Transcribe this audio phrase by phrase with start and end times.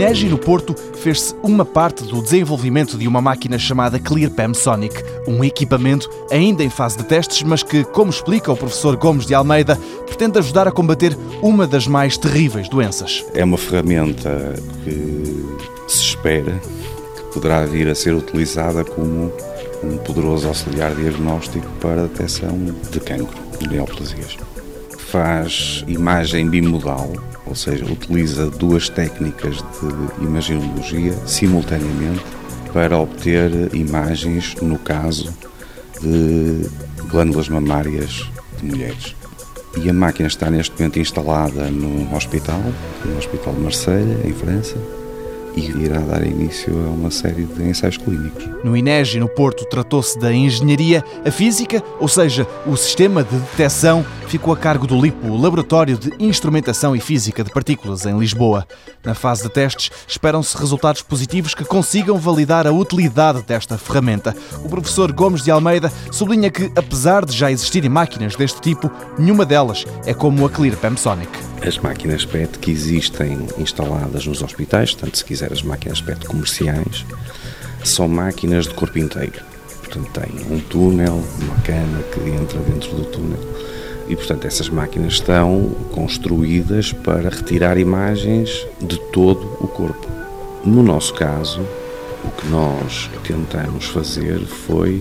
[0.00, 4.96] INEGI, no Porto, fez-se uma parte do desenvolvimento de uma máquina chamada ClearPam Sonic,
[5.28, 9.34] um equipamento ainda em fase de testes, mas que, como explica o professor Gomes de
[9.34, 13.26] Almeida, pretende ajudar a combater uma das mais terríveis doenças.
[13.34, 14.54] É uma ferramenta
[14.84, 15.46] que
[15.86, 16.58] se espera
[17.16, 19.30] que poderá vir a ser utilizada como
[19.84, 22.58] um poderoso auxiliar diagnóstico para a detecção
[22.90, 24.38] de cancro, de neoplasias.
[25.10, 27.10] Faz imagem bimodal,
[27.44, 32.22] ou seja, utiliza duas técnicas de imaginologia simultaneamente
[32.72, 35.34] para obter imagens, no caso,
[36.00, 36.64] de
[37.08, 39.16] glândulas mamárias de mulheres.
[39.82, 42.62] E a máquina está neste momento instalada num hospital,
[43.04, 44.76] no Hospital de Marselha, em França,
[45.56, 48.48] e irá dar início a uma série de ensaios clínicos.
[48.62, 54.04] No INEGI, no Porto, tratou-se da engenharia, a física, ou seja, o sistema de detecção,
[54.30, 58.64] ficou a cargo do LIPO, Laboratório de Instrumentação e Física de Partículas, em Lisboa.
[59.04, 64.36] Na fase de testes, esperam-se resultados positivos que consigam validar a utilidade desta ferramenta.
[64.64, 69.44] O professor Gomes de Almeida sublinha que, apesar de já existirem máquinas deste tipo, nenhuma
[69.44, 75.18] delas é como a Clear Sonic as máquinas PET que existem instaladas nos hospitais, tanto
[75.18, 77.04] se quiser as máquinas PET comerciais,
[77.84, 79.42] são máquinas de corpo inteiro.
[79.80, 83.40] Portanto, tem um túnel, uma cana que entra dentro do túnel.
[84.10, 90.04] E, portanto, essas máquinas estão construídas para retirar imagens de todo o corpo.
[90.64, 91.60] No nosso caso,
[92.24, 95.00] o que nós tentamos fazer foi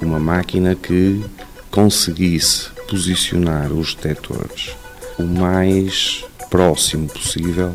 [0.00, 1.22] uma máquina que
[1.70, 4.74] conseguisse posicionar os detectores
[5.18, 7.74] o mais próximo possível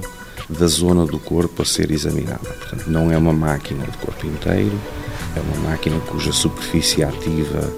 [0.49, 2.39] da zona do corpo a ser examinada.
[2.39, 4.79] Portanto, não é uma máquina de corpo inteiro,
[5.35, 7.71] é uma máquina cuja superfície ativa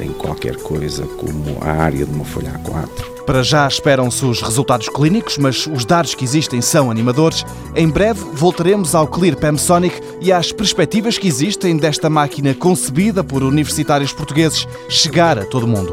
[0.00, 3.24] tem qualquer coisa como a área de uma folha A4.
[3.26, 7.44] Para já esperam-se os resultados clínicos, mas os dados que existem são animadores.
[7.76, 13.42] Em breve voltaremos ao Clear Sonic e às perspectivas que existem desta máquina concebida por
[13.42, 15.92] universitários portugueses chegar a todo mundo.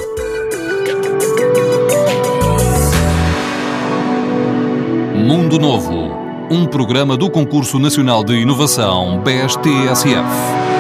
[5.14, 6.12] Mundo Novo,
[6.50, 10.77] um programa do Concurso Nacional de Inovação BSTSF.